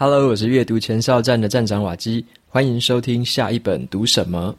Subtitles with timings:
[0.00, 4.56] Hello，我是阅读前哨站的站长瓦基，欢迎收听下一本读什么。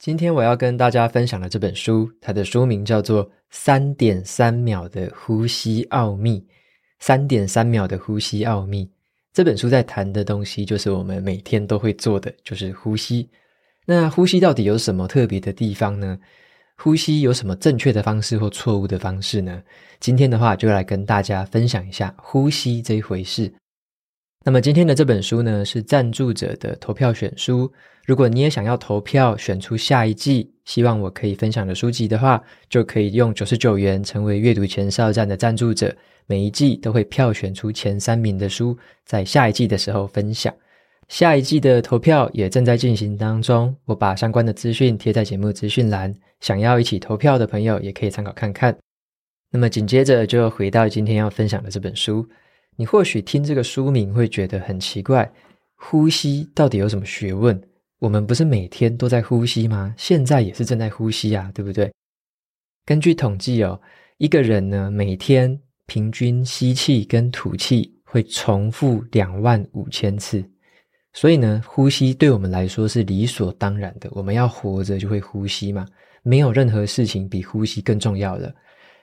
[0.00, 6.40] 今天我要跟大家分享的这本书，它的书名叫做《三点三秒的呼吸奥秘》。
[6.98, 8.90] 三点三秒的呼吸奥秘，
[9.32, 13.30] 这本书在谈的东西，就是我们每天都会做的，就是呼吸。
[13.90, 16.16] 那呼吸到底有什么特别的地方呢？
[16.76, 19.60] 呼吸有什么正确的方式或错误的方式呢？
[19.98, 23.52] 今天的话就来跟大家分享一下呼吸这一回事。
[24.44, 27.68] 那么今天的这本书呢，是赞助者的投票选书。
[28.06, 35.92] 如果你也想要投票选出下一季希望我可以分享的书籍的话，就可以用九十九元成为阅读前哨站的赞助者。
[36.28, 40.54] 每一季都会票选出前三名的书，在下一季的时候分享。
[41.10, 48.78] 下一季的投票也正在进行当中，我把相关的资讯贴在节目资讯栏，想要一起投票的朋友也可以参考看看。
[49.50, 52.24] 那么紧接着就回到今天要分享的这本书，
[52.76, 55.28] 你或许听这个书名会觉得很奇怪，
[55.74, 57.60] 呼吸到底有什么学问？
[57.98, 59.92] 我们不是每天都在呼吸吗？
[59.98, 61.92] 现在也是正在呼吸啊，对不对？
[62.86, 63.80] 根据统计哦，
[64.18, 70.48] 一个人呢每天平均吸气跟吐气会重复两万五千次。
[71.12, 74.08] 所以呢，呼吸对我们来说是理所当然的。
[74.12, 75.84] 我们要活着就会呼吸嘛，
[76.22, 78.52] 没有任何事情比呼吸更重要了。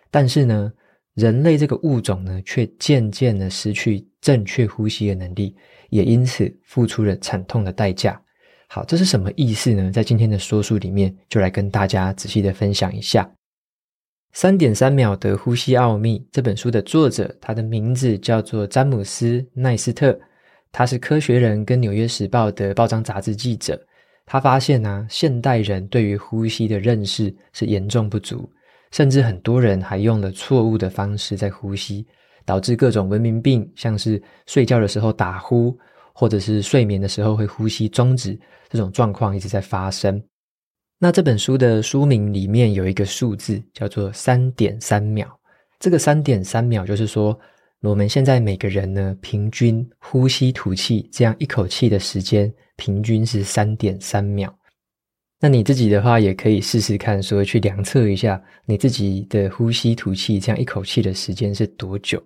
[0.10, 0.72] 但是呢，
[1.16, 5.54] 人类这个物种呢，却渐渐的失去正确呼吸的能力，
[5.90, 8.20] 也因此付出了惨痛的代价。
[8.70, 9.92] 好，这是什么意思呢？
[9.92, 13.30] 在今天的说书里面，就来跟大家仔细的分享一下。
[14.32, 20.18] 三点三秒的呼吸奥秘这本书的作者，他的名字叫做詹姆斯·奈斯特。
[20.78, 23.84] 他是《科学人》跟《纽约时报》的报章杂志记者。
[24.28, 28.48] 他发现呢、现代人对于呼吸的认识是严重不足，
[28.92, 32.06] 甚至很多人还用了错误的方式在呼吸，
[32.46, 35.76] 导致各种文明病，像是睡觉的时候打呼，
[36.14, 38.40] 或者是睡眠的时候会呼吸中止，
[38.70, 40.22] 这种状况一直在发生。
[41.00, 45.28] 那这本书的书名里面有一个数字，叫做三点三秒。
[45.80, 47.36] 这个三点三秒就是说。
[47.82, 54.52] 我们现在每个人呢，平均呼吸吐气这样一口气的时间，平均是三点三秒。
[55.40, 62.22] 那你自己的话，也可以试试看，说去量测一下你自己的呼吸吐气这样一口气的时间是多久。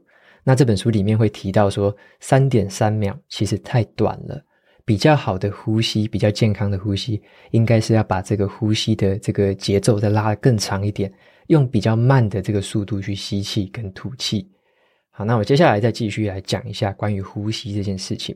[0.46, 4.42] 那这本书里面会提到说，三点三秒其实太短了。
[4.86, 11.12] 比较好的呼吸，比较健康的呼吸，应该是要把这个呼吸的这个节奏再拉得更长一点，
[11.48, 14.50] 用比较慢的这个速度去吸气跟吐气。
[15.24, 18.36] 那我接下来再继续来讲一下关于呼吸这件事情。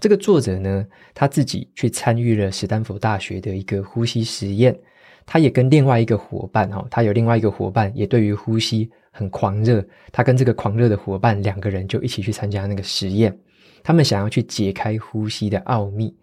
[0.00, 4.76] 这个作者呢，他自己去参与了史丹佛大学的一个呼吸实验，
[5.24, 13.34] 他也跟另外一个伙伴哈，他有另外一个伙伴也对于呼吸很狂热，他跟这个狂热的伙伴两个人就一起去参加那个实验，
[13.82, 16.14] 他们想要去解开呼吸的奥秘。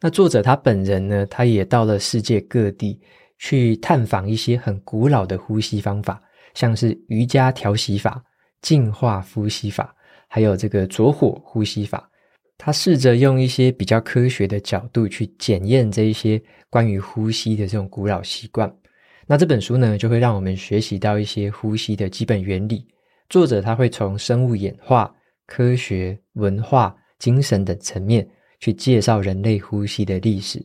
[0.00, 2.98] 那作者他本人呢，他也到了世界各地
[3.38, 6.20] 去探访一些很古老的呼吸方法，
[6.54, 8.22] 像是瑜伽调息法。
[8.62, 9.94] 净化呼吸法，
[10.28, 12.08] 还有这个着火呼吸法，
[12.56, 18.72] 他试着用一些比较科学的角度去检验这一些关于呼吸的这种古老习惯。
[19.26, 22.86] 那这本书呢，就会让我们学习到一些呼吸的基本原理。
[23.28, 25.14] 作者他会从生物演化、
[25.46, 28.26] 科学、文化、精神等层面
[28.58, 30.64] 去介绍人类呼吸的历史。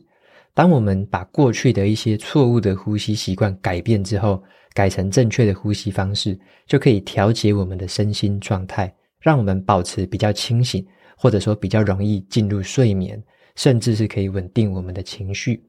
[0.54, 4.42] 当我们把过去的一些错误的呼吸习惯改变之后，
[4.74, 6.36] 改成正确的呼吸方式，
[6.66, 10.84] 就可以调节我们的身心状态，让我们保持比较清醒，
[11.16, 13.22] 或者说比较容易进入睡眠，
[13.54, 15.64] 甚至是可以稳定我们的情绪。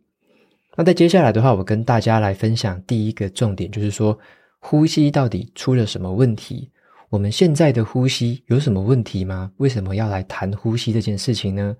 [0.75, 4.17] 那在接下来的话，我跟大家来分享第一个重点，就是说
[4.59, 6.71] 呼吸到底出了什么问题？
[7.09, 9.51] 我们现在的呼吸有什么问题吗？
[9.57, 11.77] 为什么要来谈呼吸这件事情呢？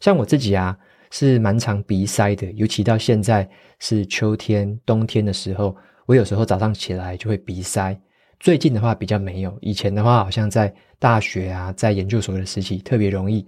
[0.00, 0.76] 像我自己啊，
[1.12, 3.48] 是蛮常鼻塞的，尤其到现在
[3.78, 5.76] 是秋天、冬天的时候。
[6.06, 7.98] 我有时候早上起来就会鼻塞，
[8.38, 13.46] 最近的话比较没有，以前的话好像在大学啊，在研究所的时期特别容易。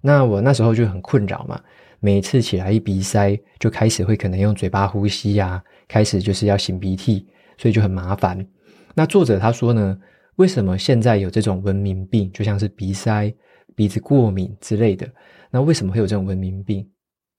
[0.00, 1.60] 那我那时候就很困扰嘛，
[2.00, 7.26] 每次起来一鼻塞，就开始会可能用嘴巴呼吸啊，开始就是要擤鼻涕，
[7.56, 8.44] 所以就很麻烦。
[8.94, 9.96] 那作者他说呢，
[10.36, 13.32] 为什么现在有这种文明病，就像是鼻塞、
[13.76, 15.08] 鼻子过敏之类的？
[15.52, 16.84] 那为什么会有这种文明病？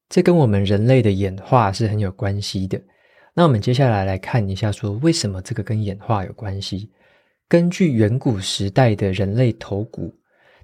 [0.07, 2.79] 这跟我们人类的演化是很有关系的。
[3.35, 6.87] 那我们接下来来看一下，说为什么这个跟演化有关系？
[7.47, 10.13] 根据远古时代的人类头骨，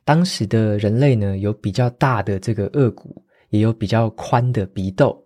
[0.05, 5.17] 当时的人类呢，有比较大的这个颚骨，也有比较宽的鼻窦，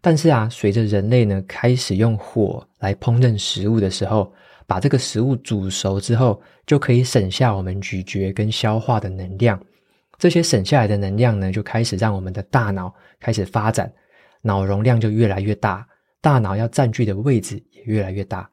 [0.00, 4.32] 但是啊，随着人类呢开始用火来烹饪食物的时候，
[4.66, 9.60] 把这个食物煮熟之后，就可以省下我们咀嚼跟消化的能量。
[10.16, 13.92] 这些省下来的能量呢，就开始让我们的大脑开始发展，
[14.40, 15.86] 脑容量就越来越大，
[16.26, 18.50] 大脑要占据的位置也越来越大。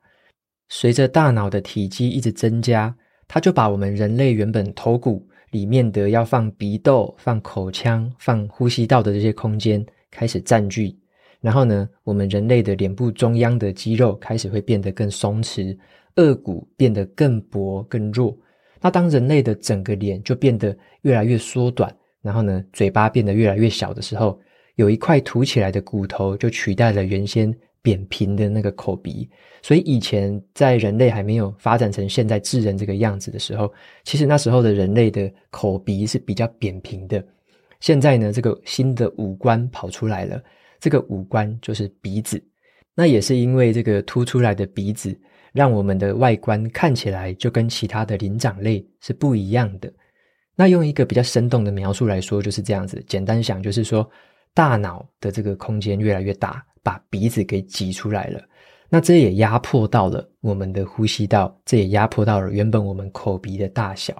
[0.69, 2.95] 随着大脑的体积一直增加，
[3.27, 10.95] 它就把我们人类原本头骨里面的要放鼻窦、放口腔、放呼吸道的这些空间开始占据。
[11.41, 15.75] 然后呢，我们人类的脸部中央的肌肉开始会变得更松弛，
[16.13, 18.37] 颚骨变得更薄、更弱。
[18.81, 21.91] 那当人类的整个脸就变得越来越缩短，
[22.21, 24.39] 然后呢，嘴巴变得越来越小的时候，
[24.75, 29.29] 有一块凸起来的骨头就取代了原先扁平的那个口鼻。
[29.61, 33.71] 所以以前在人类还没有发展成现在智人这个样子的时候，
[34.03, 37.23] 其实那时候的人类的口鼻是比较扁平的。
[37.79, 40.41] 现在呢，这个新的五官跑出来了。
[40.79, 42.43] 这个五官就是鼻子，
[42.93, 45.17] 那也是因为这个凸出来的鼻子，
[45.53, 49.89] 让我们的外观看起来就跟其他的灵长类是不一样的。
[50.55, 53.01] 那用一个比较生动的描述来说，就是这样子。
[53.07, 54.09] 简单想，就是说
[54.53, 58.41] 大脑的这个空间越来越大，把鼻子给挤出来了。
[58.89, 64.13] 那这也压迫到了我们的呼吸道，这也压迫到了原本我们口鼻的大小。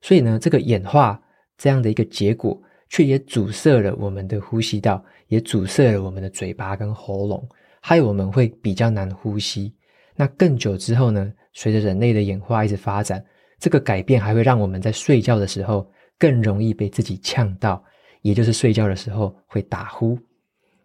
[0.00, 1.20] 所以呢，这个演化
[1.58, 5.04] 这样的一个结果，却也阻塞了我们的呼吸道。
[5.28, 7.48] 也阻塞了我们的嘴巴跟喉咙，
[7.80, 9.74] 害我们会比较难呼吸。
[10.14, 13.24] 那更久之后呢，随着人类的演化一直发展，
[13.58, 17.82] 这个改变还会让我们在睡觉的时候更容易被自己呛到，
[18.22, 20.18] 也就是睡觉的时候会打呼。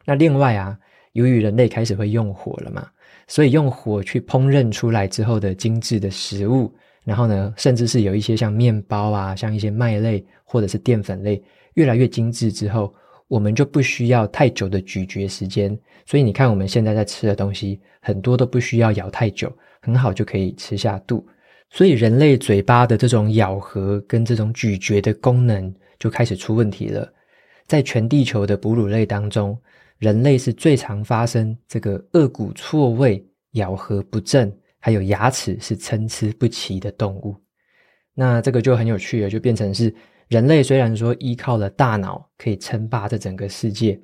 [0.05, 0.77] 那另外啊，
[1.13, 2.87] 由于人类开始会用火了嘛，
[3.27, 6.73] 所以用火去烹饪出来之后的精致的食物，
[7.03, 11.41] 然后呢，甚至是有一些像面包啊，像一些麦类或者是淀粉类，
[11.75, 12.93] 越来越精致之后。
[13.29, 19.51] 我们就不需要太久的咀嚼时间，所以你看我们现在在吃的东西，很多都不需要咬太久，
[19.81, 21.27] 很好就可以吃下肚。
[21.69, 27.11] 所以人类嘴巴的这种咬合跟这种咀嚼的功能就开始出问题了。
[27.67, 29.57] 在全地球的哺乳类当中，
[29.99, 37.35] 人类是最常发生这个颚骨错位、咬合不正，还有牙齿是参差不齐的动物。
[38.13, 39.93] 那这个就很有趣了，就变成是。
[40.29, 43.97] 人类虽然说依靠了大脑可以称霸这整个世界，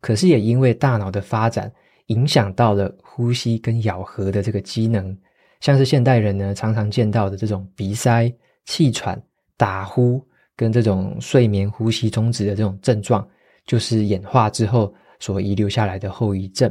[0.00, 1.72] 可是也因为大脑的发展，
[2.06, 5.16] 影响到了呼吸跟咬合的这个机能。
[5.60, 8.28] 像是现代人呢，常常见到的这种鼻塞、
[8.64, 9.22] 气喘、
[9.56, 10.20] 打呼，
[10.60, 13.26] 跟这种睡眠呼吸中止的这种症状，
[13.64, 16.70] 就是演化之后所遗留下来的后遗症。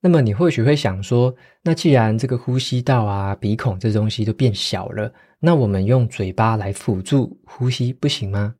[0.00, 8.54] 那么你或许会想说，那既然这个呼吸道啊、鼻孔这东西都变小了，那我们用嘴巴来辅助呼吸不行吗？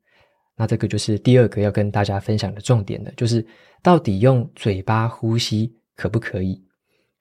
[0.56, 3.42] 那这个就是第二个要跟大家分享的重点了，就是
[3.82, 6.62] 到底用嘴巴呼吸可不可以？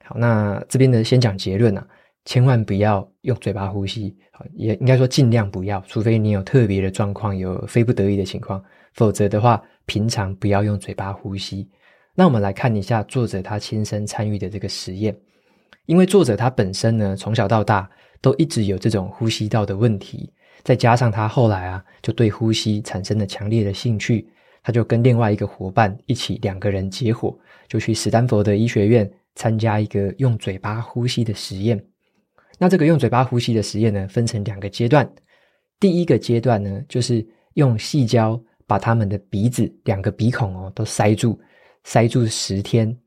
[0.04, 1.88] 好，那这边呢，先讲结论啊，
[2.26, 4.16] 千万不要用嘴巴呼吸，
[4.54, 11.70] 也应该说尽量不要，除非你有特别的状况，有非不得已的情况，否则的话，平常不要用嘴巴呼吸。
[12.16, 15.16] 那我们来看一下作者他亲身参与的这个实验，
[15.86, 17.90] 因为作者他本身呢，从小到大。
[18.22, 20.32] 都一直有这种呼吸道的问题，
[20.64, 24.26] 再加上他后来啊，就对呼吸产生了强烈的兴趣，
[24.64, 27.38] 他就跟另外一个伙伴一起，两个人结伙，
[27.68, 31.78] 就去史丹佛的医学院参加一个用嘴巴呼吸的实验。
[32.64, 35.06] 那这个用嘴巴呼吸的实验呢，分成两个阶段。
[35.82, 37.22] 第一个阶段呢，就是
[37.56, 41.38] 用矽胶把他们的鼻子两个鼻孔哦都塞住，
[41.84, 42.98] 塞住十天。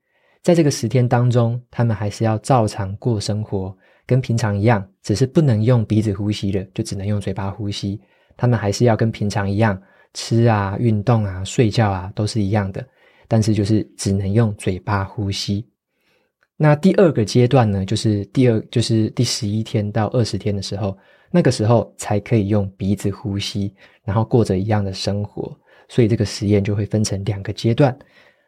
[0.42, 3.74] 在这个十天当中，他们还是要照常过生活。
[4.04, 7.98] 跟平常一样，只是不能用鼻子呼吸了，就只能用嘴巴呼吸。
[8.36, 9.80] 他们还是要跟平常一样
[10.12, 12.86] 吃啊、运动啊、睡觉啊，都是一样的。
[13.26, 15.66] 但是就是只能用嘴巴呼吸。
[16.56, 20.96] 那第二个阶段呢，就是第二，就是第十一天到二十天的时候，
[21.30, 25.54] 那个时候才可以用鼻子呼吸，然后过着一样的生活。
[25.88, 27.96] 所以这个实验就会分成两个阶段。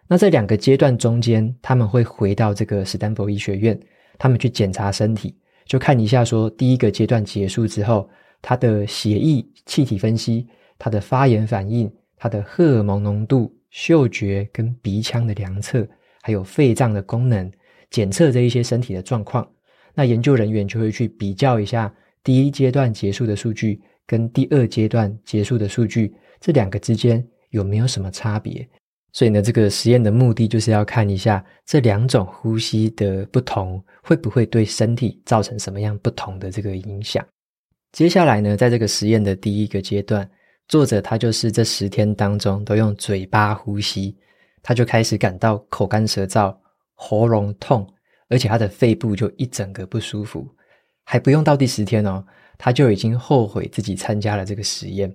[0.08, 3.78] 那在两个阶段中间，他们会回到这个史丹佛医学院，
[4.16, 5.36] 他们去检查身体。
[5.66, 8.08] 就看一下，说第一个阶段结束之后，
[8.40, 10.48] 他的血液气体分析，
[10.78, 15.86] 他的发炎反应，他的荷尔蒙浓度、嗅觉跟鼻腔的量测，
[16.22, 17.52] 还有肺脏的功能
[17.90, 19.48] 检测这一些身体的状况。
[19.94, 21.92] 那研究人员就会去比较一下
[22.22, 28.68] 第一阶段结束的数据跟第二阶段结束的数据，这两个之间有没有什么差别？
[29.12, 37.24] 所以呢，这个实验的目的就是要看一下这两种呼吸的不同，会不会对身体造成什么样不同的这个影响。
[37.92, 40.30] 接下来呢，在这个实验的第一个阶段，
[40.68, 44.16] 作者他就是这十天当中都用嘴巴呼吸。
[44.62, 46.54] 他就开始感到口干舌燥、
[47.00, 47.86] 喉咙痛，
[48.28, 50.46] 而且他的肺部就一整个不舒服。
[51.04, 52.22] 还不用到第十天哦，
[52.58, 55.14] 他就已经后悔自己参加了这个实验。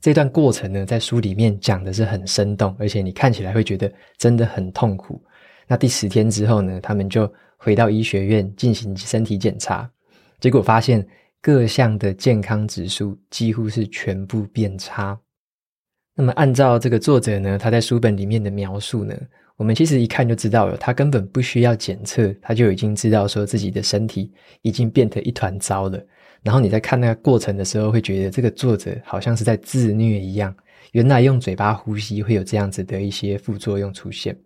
[0.00, 5.20] 这段过程呢，在书里面讲的是很生动，而且你看起来会觉得真的很痛苦。
[5.66, 9.90] 那第十天之后呢，他们就回到医学院进行身体检查，
[10.40, 11.04] 结果发现
[11.40, 15.18] 各项的健康指数几乎是全部变差。
[16.14, 19.16] 那么按照这个作者呢，他在书本里面的描述呢，
[19.56, 24.32] 我们其实一看就知道了，他根本不需要检测，他就已经知道说自己的身体
[24.62, 26.04] 已经变得一团糟了。
[26.42, 30.54] 然后你在看那个过程的时候，会觉得这个作者好像是在自虐一样。
[30.92, 34.36] 原来用嘴巴呼吸会有这样子的一些副作用出现。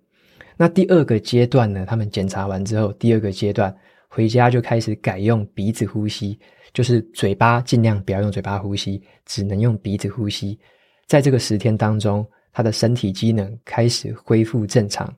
[0.56, 3.74] 那第二个阶段呢，他们检查完之后，第二个阶段
[4.08, 6.38] 回家就开始改用鼻子呼吸，
[6.72, 10.58] 就是嘴巴尽量不要用嘴巴呼吸，只能用鼻子呼吸。
[11.06, 12.26] 在这个十天当中，
[12.58, 15.08] 他的身体机能开始恢复正常。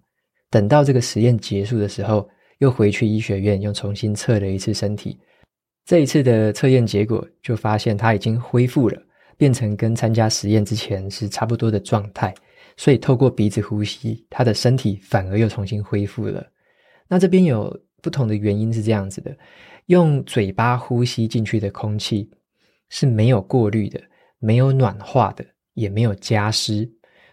[0.50, 2.28] 等到这个实验结束的时候，
[2.59, 5.18] 又回去医学院又重新测了一次身体。
[5.87, 9.02] 这一次的测验结果就发现他已经恢复了，
[9.38, 12.35] 变成跟参加实验之前是差不多的状态。
[12.76, 16.47] 所以透过鼻子呼吸，他的身体反而又重新恢复了。
[17.09, 19.35] 那这边有不同的原因是这样子的：
[19.87, 22.30] 用嘴巴呼吸进去的空气
[22.90, 23.99] 是没有过滤的，
[24.40, 25.42] 没有暖化的，
[25.73, 26.87] 也没有加湿，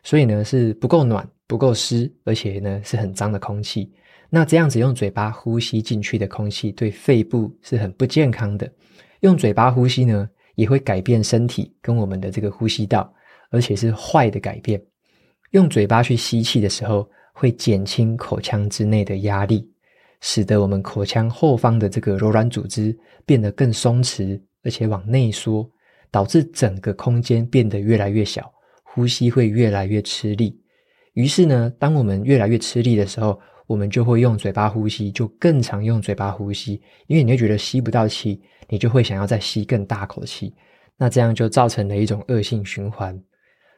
[0.08, 3.92] 所以呢是不够暖、不够湿，而且呢是很脏的空气。
[4.30, 8.72] 那这样子用嘴巴呼吸进去的空气对肺部是很不健康的。
[9.20, 13.14] 用嘴巴呼吸呢，也会改变身体跟我们的这个呼吸道，
[13.50, 14.82] 而且是坏的改变。
[15.52, 19.70] 用嘴巴去吸气的时候，会减轻口腔之内的压力，
[20.22, 25.70] 使得我们口腔后方的这个柔软组织变得更松弛，而且往内缩，
[26.10, 28.50] 导致整个空间变得越来越小，
[28.98, 30.60] 呼吸会越来越吃力。
[31.14, 40.52] 于是呢，当我们越来越吃力的时候，我们就会用嘴巴呼吸，就更常用嘴巴呼吸，因为你会觉得吸不到气，你就会想要再吸更大口气，
[40.98, 43.16] 那这样就造成了一种恶性循环。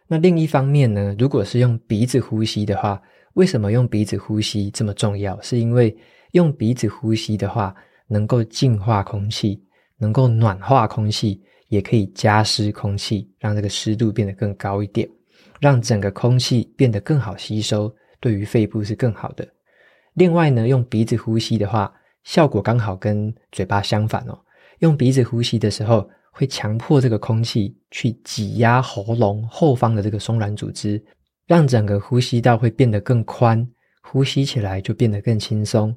[0.07, 3.01] 那另一方面呢，如果是用鼻子呼吸的话，
[3.33, 5.37] 为什么用鼻子呼吸这么重要？
[5.41, 5.93] 是因为
[6.31, 7.75] 用鼻子呼吸的话，
[8.07, 9.61] 能够净化空气，
[9.97, 15.09] 能够暖化空气，也可以加湿空气，让这个湿度变得更高一点，
[15.59, 19.47] 让整个空气变得更好吸收，对于肺部是更好的。
[20.15, 24.37] 另外呢，用鼻子呼吸的话，效果刚好跟嘴巴相反哦。
[24.79, 31.01] 用鼻子呼吸的时候，会强迫这个空气去挤压喉咙后方的这个松软组织，
[31.45, 33.65] 让整个呼吸道会变得更宽，
[34.01, 35.95] 呼吸起来就变得更轻松。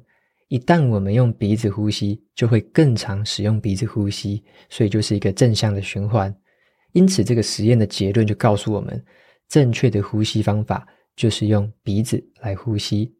[0.53, 6.31] 一旦我们用鼻子呼吸，就会更常使用鼻子呼吸，所以就是一个正向的循环。
[6.91, 9.03] 因此，这个实验的结论就告诉我们，
[9.49, 13.11] 正确的呼吸方法就是用鼻子来呼吸。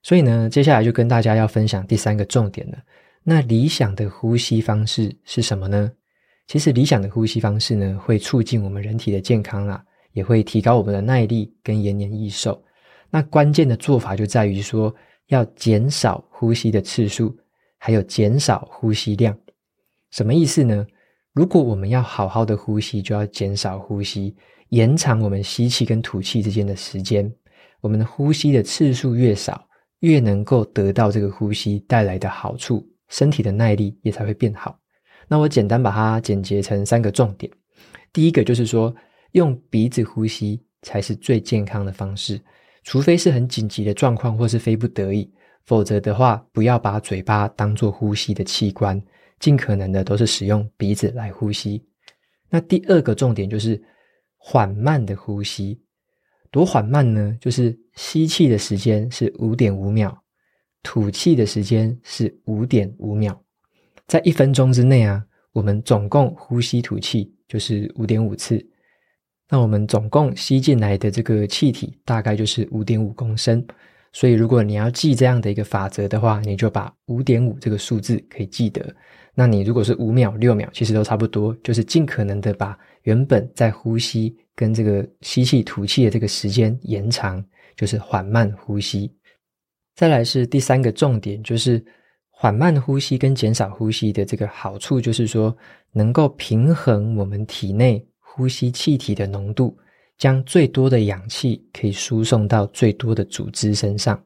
[0.00, 2.78] 所以呢，接下来就跟大家要分享第三个重点了。
[3.24, 5.90] 那理想的呼吸方式是什么呢？
[6.46, 9.82] 其实理想的呼吸方式呢，会促进我们人体的健康啊，
[10.12, 12.64] 也会提高我们的耐力跟延年益寿。
[13.10, 14.94] 那关键的做法就在于说，
[15.28, 17.36] 要减少呼吸的次数，
[17.78, 19.36] 还有减少呼吸量。
[20.10, 20.86] 什么意思呢？
[21.32, 24.36] 如果我们要好好的呼吸，就要减少呼吸，
[24.68, 27.32] 延长我们吸气跟吐气之间的时间。
[27.80, 29.66] 我们的呼吸的次数越少，
[30.00, 34.78] 越能够得到这个呼吸带来的好处，身体的耐力也才会变好。
[35.26, 37.50] 那我简单把它简洁成三个重点。
[38.12, 38.94] 第一个就是说，
[39.32, 42.40] 用鼻子呼吸才是最健康的方式，
[42.84, 45.28] 除非是很紧急的状况或是非不得已，
[45.64, 49.02] 否则的话，不要把嘴巴当做呼吸的器官，
[49.40, 51.82] 尽可能的都是使用鼻子来呼吸。
[52.50, 53.82] 那第二个重点就是
[54.36, 55.80] 缓慢的呼吸，
[56.50, 57.36] 多缓慢呢？
[57.40, 60.22] 就是吸气的时间是五点五秒，
[60.82, 63.42] 吐气的时间是五点五秒。
[64.06, 68.64] 在一分钟之内啊，我们总共呼吸吐气就是五点五次。
[69.48, 73.64] 那我们总共吸进来的这个气体大概就是五点五公升。
[74.12, 78.94] 所以如果你要记这样的一个法则的话，你就把五点五这个数字可以记得。
[79.34, 87.44] 那你如果是五秒、六秒，其实都差不多，就是尽可能的把原本在呼吸跟这个吸气吐气的这个时间延长，
[87.76, 89.12] 就是缓慢呼吸。
[89.96, 91.84] 再来是第三个重点，就是。
[92.36, 95.56] 缓慢呼吸跟减少呼吸的这个好处，就是说
[95.92, 98.04] 能够平衡我们体内
[98.36, 99.76] 呼吸气体的浓度，
[100.18, 104.20] 将最多的氧气可以输送到最多的组织身上。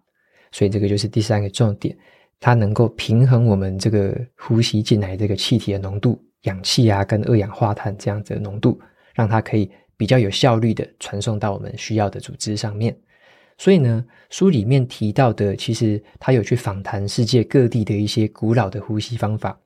[0.50, 1.94] 所以这个就是第三个重点，
[2.40, 8.80] 它能够平衡我们这个呼吸进来这个气体的浓度，氧气啊跟二氧化碳这样子的浓度，
[9.14, 12.96] 让它可以比较有效率的传送到我们需要的组织上面。
[13.58, 19.58] 所以呢，书里面提到的，其实他有去访谈世界各地的一些古老的呼吸方法，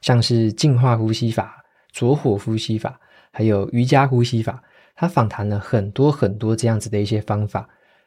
[0.00, 1.56] 像是净化呼吸法、
[1.92, 2.98] 着火呼吸法，
[3.32, 4.62] 还有瑜伽呼吸法。
[4.96, 7.66] 他访谈了很多很多这样子的一些方法，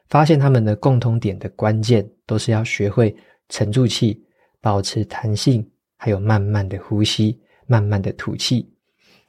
[0.09, 3.15] 发现他们的共通点的关键都是要学会
[3.49, 4.23] 沉住气、
[4.61, 8.71] 保持弹性，还有慢慢的呼吸、慢慢的吐气。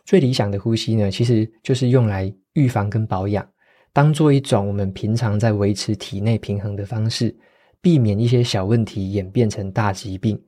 [0.05, 3.49] 最理想的呼吸呢，其实就是用来预防跟保养。
[3.95, 7.35] 当做一种我们平常在维持体内平衡的方式，
[7.81, 10.39] 避免一些小问题演变成大疾病。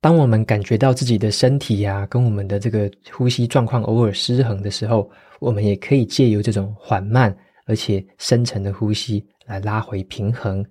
[0.00, 5.10] 当我们感觉到自己的身体呀，跟我们的这个呼吸状况偶尔失衡的时候，
[5.40, 7.36] 我们也可以借由这种缓慢
[7.66, 10.64] 而且深沉的呼吸来拉回平衡。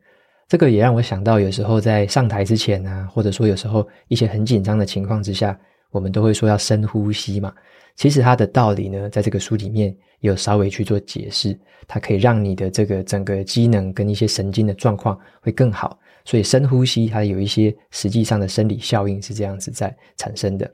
[0.48, 7.52] 这个也让我想到，有时候在上台之前啊，或者说有时候一些很紧张的情况之下，我们都会说要深呼吸嘛。
[7.96, 16.00] 其实它的道理呢，在这个书里面有稍微去做解释，它可以让你的这个整个机能跟一些神经的状况会更好。
[16.26, 20.70] 所以深呼吸它有一些实际上的生理效应是这样子在产生的。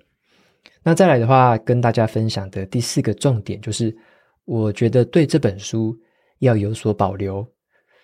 [0.81, 3.95] 那再来的话，跟大家分享的第四个重点就是，
[4.45, 5.95] 我觉得对这本书
[6.39, 7.45] 要有所保留，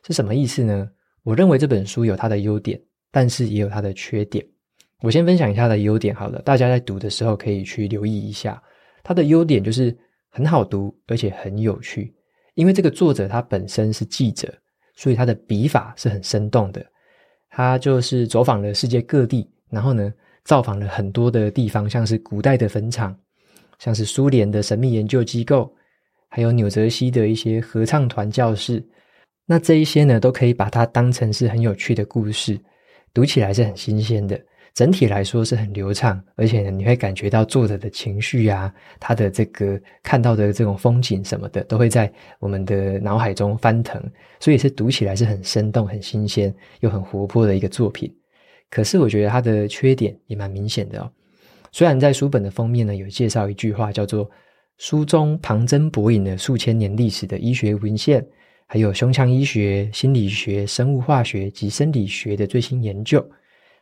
[0.05, 0.87] 是什么意思呢？
[1.23, 2.79] 我认为这本书有它的优点，
[3.11, 4.45] 但是也有它的缺点。
[5.01, 8.61] 我先分享一下它的优点好了，大家在读的时候可以去留意一下。
[9.03, 9.95] 它的优点就是
[10.29, 12.13] 很好读，而且很有趣。
[12.55, 14.53] 因为这个作者他本身是记者，
[14.95, 16.85] 所以他的笔法是很生动的。
[17.57, 23.17] 他就是走访了世界各地，然后呢，造访了很多的地方，像是古代的坟场，
[23.79, 25.73] 像是苏联的神秘研究机构，
[26.29, 28.87] 还有纽泽西的一些合唱团教室。
[29.47, 32.59] 那这一些呢，都可以把它当成是很有趣的故事，
[33.11, 34.39] 读起来是很新鲜的。
[34.77, 43.99] 整体来说是很流畅，而且呢，你会感觉到作者的情绪啊，他的这个看到的这种风景什么的，都会在我们的脑海中翻腾，
[44.39, 48.15] 所以是读起来是很生动、很新鲜又很活泼的一个作品。
[48.69, 51.11] 可是我觉得它的缺点也蛮明显的哦。
[51.71, 54.29] 虽然在书本的封面呢，有介绍一句话叫做
[54.77, 58.23] “书中旁征博引的数千年历史的医学文献，
[58.67, 63.27] 还有胸腔医学、心理学、生物化学及生理学的最新研究”。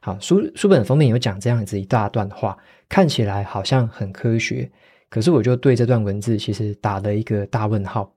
[0.05, 2.55] 好，书书本封面有讲这样子一大段话，
[2.87, 4.69] 看起来好像很科学，
[5.09, 8.13] 可是我就对这段文字其实打了一个大问号，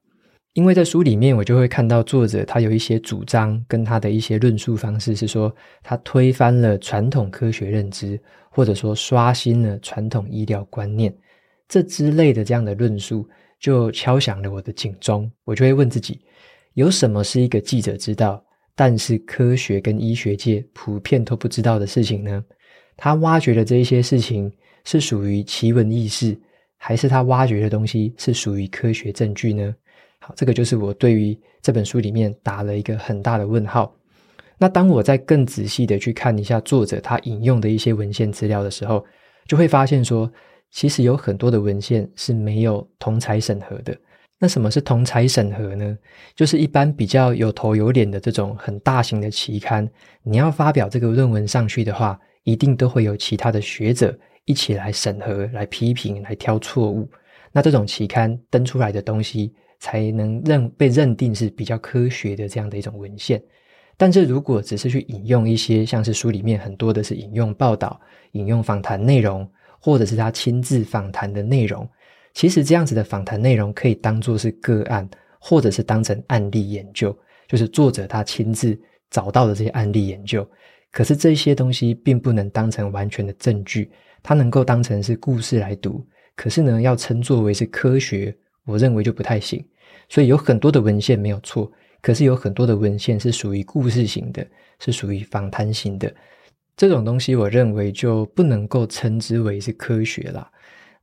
[0.53, 5.51] 因为在书里面我就会看到作者他有一些主张跟他的一些论述方式是说，
[5.83, 8.20] 他推翻了传统科学认知，
[8.51, 11.11] 或者说刷新了传统医疗观念，
[11.68, 13.27] 这之类的这样的论述
[13.59, 16.20] 就敲响了我的警钟，我就会问自己，
[16.74, 18.44] 有什么是一个记者知道，
[18.79, 22.45] 但是科学跟医学界普遍都不知道的事情呢？
[22.97, 24.49] 他挖掘的这一些事情
[24.85, 26.38] 是属于奇闻异事，
[26.77, 29.75] 还是他挖掘的东西是属于科学证据呢？
[30.21, 33.93] 好，这个就是我对于这本书里面打了一个很大的问号。
[34.59, 39.05] 那当我再更仔细的去看一下作者他引用的一些文献资料的时候，
[39.49, 40.31] 就会发现说，
[40.71, 43.97] 其实有很多的文献是没有同侪审核的。
[44.40, 45.98] 那什么是同侪审核呢？
[46.37, 49.88] 就是一般比较有头有脸的这种很大型的期刊，
[50.22, 57.11] 你要发表这个论文上去的话，一定都会有其他的学者一起来审核、来批评、来挑错误。
[57.51, 63.42] 那这种期刊登出来的东西，才能认被认定是比较科学的这样的一种文献。
[63.96, 68.01] 但是如果只是去引用一些，像是书里面很多的是引用报道、
[68.33, 71.88] 引用访谈内容，或者是他亲自访谈的内容。
[72.35, 78.79] 其实这样子的访谈内容可以当作是个案，或者是当成案例研究，就是作者他亲自
[79.11, 80.49] 找到的这些案例研究。
[80.91, 83.91] 可是这些东西并不能当成完全的证据，
[84.23, 86.07] 它能够当成是故事来读。
[86.35, 89.64] 可是呢，要称作为是科学，我认为就不太行。
[90.09, 94.47] 所以有很多的文献没有错，可是有很多的文献是属于故事型的，
[94.79, 96.12] 是属于访谈型的。
[96.77, 100.51] 这种东西我认为就不能够称之为是科学啦。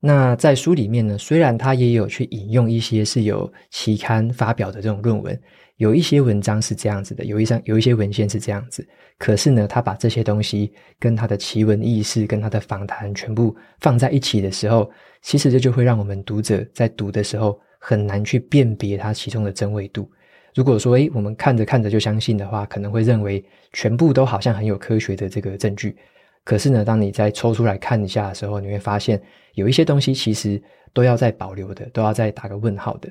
[0.07, 5.41] 那在书里面呢，虽然他也有去引用一些是有期刊发表的这种论文，
[5.77, 8.87] 有一些文章是这样子的，有一张有一些文献是这样子，
[9.17, 14.87] 可是呢，他把这些东西跟他的奇闻异事、跟他的访谈全部放在一起的时候，
[15.23, 20.07] 其实这就会让我们读者在读的时候很难去辨别它其中的真伪度。
[20.53, 25.97] 如果说，诶，我们看着看着就相信的话，可能会认为全部都好像很有科学的这个证据。
[26.45, 29.21] 可是呢，当你再抽出来看一下的时候，你会发现
[29.55, 30.61] 有一些东西其实
[30.93, 33.09] 都要再保留的，都要再打个问号的。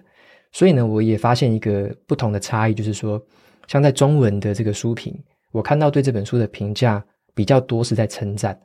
[0.53, 3.20] 所以呢，我也发现一个不同的差异，就是说，
[3.66, 5.12] 像在中文的这个书评，
[5.51, 8.59] 我看到对这本书的评价比较多是在称赞。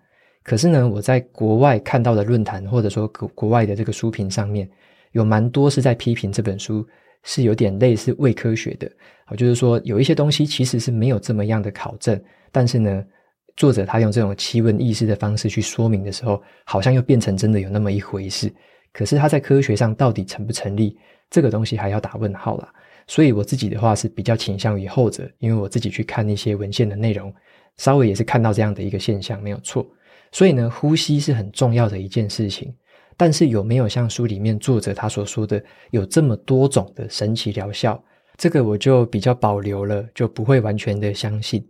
[0.43, 4.69] 可是呢，我在国外看到的论坛或者说国国外的这个书评上面，
[5.13, 6.87] 有蛮多是在批评这本书
[7.23, 8.89] 是有点类似伪科学的，
[9.25, 12.19] 啊，就是说有一些东西其实是没有这么样的考证，
[12.51, 13.03] 但是呢，
[13.59, 18.49] 作者他用这种奇闻异事的方式去说明的时候，好像又变成真的有那么一回事。
[18.93, 20.97] 可是他在科学上到底成不成立，
[21.29, 22.73] 这个东西还要打问号啦。
[23.05, 27.33] 所以我自己的话是比较倾向于后者，因为我自己去看那些文献的内容，
[27.75, 29.85] 稍微也是看到这样的一个现象，没有错。
[30.31, 32.73] 所以呢，呼吸是很重要的一件事情。
[33.17, 38.01] 但是有没有像书里面作者他所说的有这么多种的神奇疗效？
[38.37, 41.61] 这个我就比较保留了，就不会完全的相信。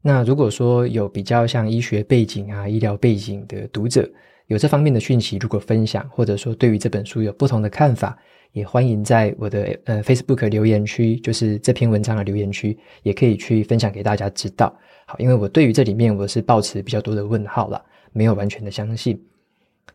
[0.00, 4.08] 那如果说有比较像医学背景啊、医疗背景的读者，
[4.46, 8.16] 有这方面的讯息，如果分享，或者说对于这本书有不同的看法，
[8.52, 14.74] 也欢迎在我的呃 Facebook 留言区，就是这篇文章的留言区，也可以去分享给大家知道。
[15.04, 19.20] 好，因为我对于这里面我是抱持比较多的问号了，没有完全的相信。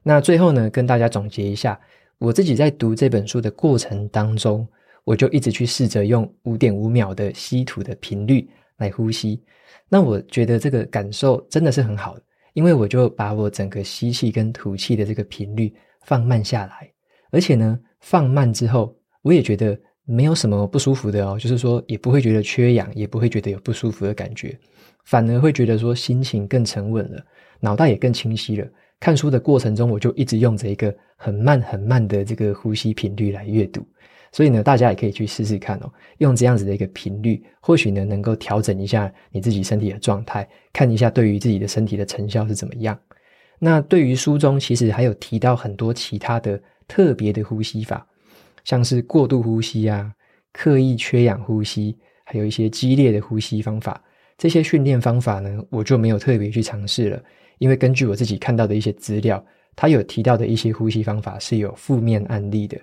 [0.03, 1.79] 那最后呢，跟大家总结一下，
[2.17, 4.67] 我自己在读这本书的过程当中，
[5.05, 9.41] 我就一直去试着用五点五秒的吸吐的频率来呼吸。
[9.93, 16.91] 那我觉得这个感受真的是很好的，因为我就把我整个吸气跟吐气的这个频率放慢下来，
[17.29, 24.57] 而且呢，放慢之后，我也觉得没有什么不舒服的哦，就是说也不会觉得缺氧，也不会觉得有不舒服的感觉，
[25.05, 27.23] 反而会觉得说心情更沉稳了，
[27.59, 28.67] 脑袋也更清晰了。
[28.99, 33.85] 看书的过程中，我就一直用着一个很慢很慢的这个呼吸频率来阅读，
[34.33, 42.99] 所以呢，大家也可以去试试看哦，用这样子的一个频率，或许呢能够调整一下你自己身体的状态，看一下对于自己的身体的成效是怎么样。
[43.59, 48.05] 那对于书中其实还有提到很多其他的特别的呼吸法，
[48.63, 50.11] 像是过度呼吸啊、
[50.51, 54.03] 刻意缺氧呼吸，还有一些激烈的呼吸方法，
[54.35, 57.23] 这些训练方法呢，我就没有特别去尝试了。
[57.59, 59.41] 因为根据我自己看到的一些资料，
[59.75, 62.75] 他有提到的一些呼吸方法是有负面案例的。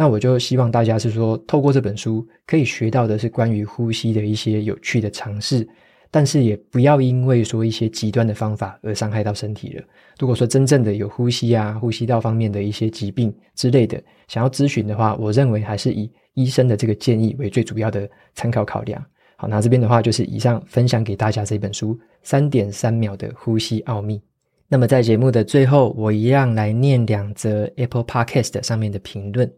[0.00, 5.68] 那我就希望大家是说，透过这本书可以学到的是关于呼吸的一些有趣的尝试，
[6.10, 9.84] 但是也不要因为说一些极端的方法而伤害到身体了。
[10.18, 19.04] 如果说真正的有呼吸啊、呼吸道方面的一些疾病之类的，想要咨询的话，我认为还是以医生的这个建议为最主要的参考考量。
[19.36, 24.18] 好，那这边的话就是以上分享给大家这本书三点三秒的呼吸奥秘。
[24.66, 29.52] 那么在节目的最后，我一样来念两则 Apple Podcast 上面的评论。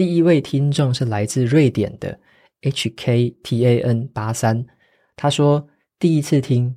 [0.00, 2.18] 第一位听众是来自瑞典的
[2.62, 4.64] HKTAN 八三，
[5.14, 6.74] 他说第一次听，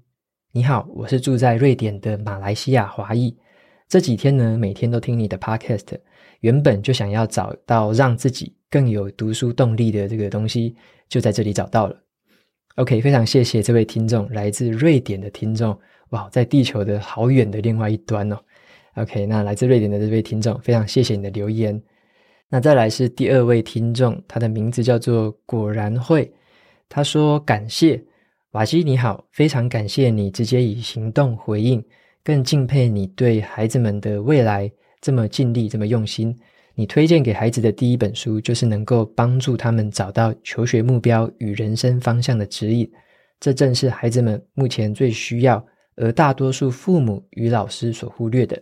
[0.51, 3.33] 你好，我是住在瑞典的马来西亚华裔。
[3.87, 5.85] 这几天呢，每天都听你的 Podcast，
[6.41, 10.75] 原本就想要找到让自己更有读书动力的这个东西，
[11.07, 11.97] 就在这里找到了。
[12.75, 18.37] OK，非常谢谢这位听众，来自瑞典的听众，哇，在地球的好远的另外一端哦。
[18.95, 21.81] OK，那来自瑞典的这位听众，非常谢谢你的留言。
[22.49, 26.31] 那再来是第二位听众，他的名字叫做果然会，
[26.87, 28.03] 他说感谢
[28.51, 31.83] 瓦西你好，非常感谢你直接以行动回应，
[32.23, 36.37] 更敬佩你对孩子们的未来这么尽力，这么用心。
[36.75, 42.91] 你推荐给孩子的第一本书，就是能够帮助他们找到求学目标与人生方向的指引。
[43.39, 45.63] 这正是孩子们目前最需要，
[45.95, 48.61] 而大多数父母与老师所忽略的。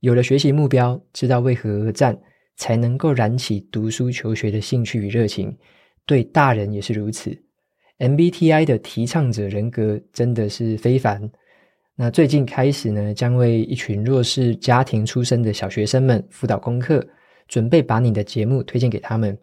[0.00, 2.18] 有了学习目标，知道为何而战，
[2.60, 5.56] 才能够燃起读书求学的兴趣与热情。
[6.04, 7.34] 对大人也是如此。
[7.98, 11.30] MBTI 的提倡者人格真的是非凡。
[11.96, 17.02] 那最近开始呢，将为一群弱势家庭出身的小学生们辅导功课。
[17.48, 19.36] 准备把你的节目推荐给他们，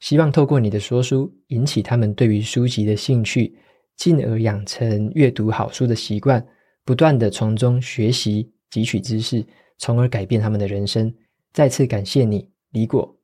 [0.00, 3.54] 希望透过你的说书，引起他们对于书籍的兴趣，
[3.94, 6.42] 进而养成阅读好书的习惯，
[6.82, 9.44] 不断地从中学习、汲取知识，
[9.76, 11.12] 从而改变他们的人生。
[11.52, 13.16] 再次感谢你，李果。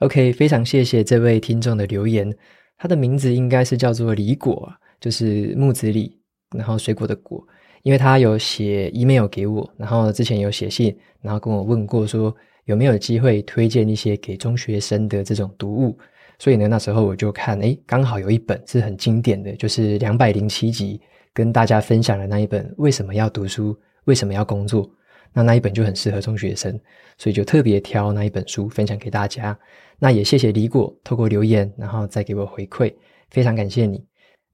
[0.00, 2.30] OK，非常谢谢这位听众的留言，
[2.76, 4.70] 他的名字应该是叫做李果，
[5.00, 6.20] 就是木子李，
[6.56, 7.42] 然后水果的果，
[7.82, 12.34] 因为他有写 email 给我，然后之前有写信，然后跟我问过说。
[12.64, 15.98] 有没有机会推荐一些给中学生的这种读物？
[16.38, 21.00] 所以呢，那时候我就看，诶，刚好有一本是很经典的，就是两百零七集
[21.32, 23.74] 跟大家分享的那一本《为什么要读书？
[24.04, 24.86] 为什么要工作》。
[25.32, 26.78] 那那一本就很适合中学生，
[27.16, 29.58] 所以就特别挑那一本书分享给大家。
[29.98, 32.92] 那也谢谢李果透过留言，然后再给我回馈，
[33.30, 34.04] 非常感谢你。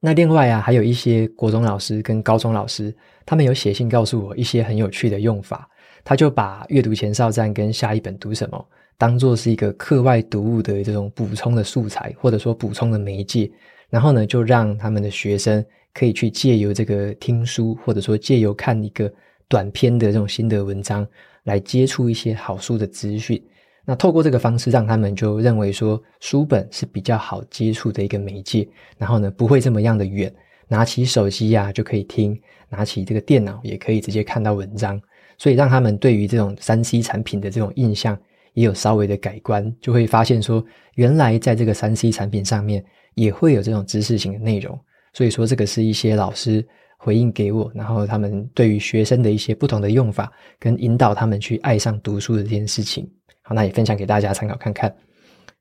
[0.01, 5.69] 那另外啊，还有一些国中老师跟高中老师，他们有写信告诉我一些很有趣的用法。
[6.07, 8.63] 他就把阅读前哨站跟下一本读什么
[8.99, 13.51] 当做是一个课外读物的这种补充的素材，或者说补充的媒介，
[13.89, 19.11] 然后呢，就让他们的学生可以去借由这个听书，或者说借由看一个
[19.49, 21.07] 短篇的这种心得文章，
[21.45, 23.43] 来接触一些好书的资讯。
[23.87, 30.35] 那透过这个方式，让他们就认为说书本是比较好接触的一个媒介，然后呢，不会这么样的远，
[30.69, 34.99] 拿起手机呀、就可以听，拿起这个电脑也可以直接看到文章，
[35.37, 38.19] 所以让他们对于这种三 C 产品的这种印象
[38.55, 42.83] 也有稍微的改观，就会发现说，原来在这个三 C 产品上面
[43.15, 44.81] 也会有这种知识型的内容，
[45.13, 46.67] 所以说这个是一些老师
[47.05, 53.07] 回应给我，然后他们对于学生的一些不同的用法，跟引导他们去爱上读书的这件事情。
[53.43, 54.97] 好，那也分享给大家参考看看。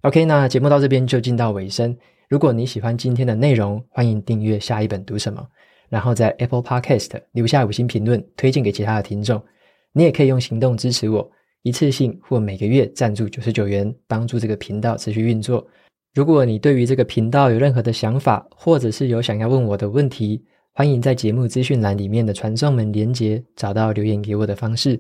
[0.03, 1.93] OK，那节目到这边就进到尾声。
[2.29, 5.45] 如果你喜欢今天的内容，欢迎订阅下一本读什么，
[5.89, 9.43] 然后在 Apple Podcast 留下五星评论，推荐给其他的听众。
[9.91, 11.29] 你也可以用行动支持我，
[11.63, 15.67] 一次性或每个月赞助九十九元，帮助这个频道持续运作。
[16.13, 20.41] 如果你对于这个频道有任何的想法，或者是有想要问我的问题，
[20.76, 25.00] 欢迎在节目资讯栏里面的传送门连接找到留言给我的方式。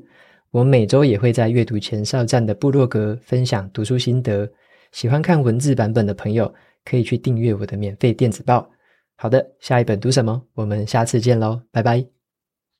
[0.51, 4.47] 我每周也会在阅读前哨站的部落格分享读书心得，
[4.91, 6.53] 喜欢看文字版本的朋友
[6.85, 8.69] 可以去订阅我的免费电子报。
[9.15, 10.39] 好的，下一本读什么？
[10.53, 12.12] 我们下次见喽，拜拜。